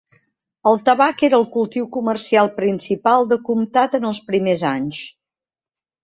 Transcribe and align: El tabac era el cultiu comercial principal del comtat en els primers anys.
El 0.69 0.79
tabac 0.85 1.19
era 1.25 1.35
el 1.37 1.43
cultiu 1.55 1.83
comercial 1.97 2.49
principal 2.55 3.27
del 3.33 3.41
comtat 3.49 3.99
en 3.99 4.07
els 4.13 4.23
primers 4.31 4.65
anys. 4.71 5.03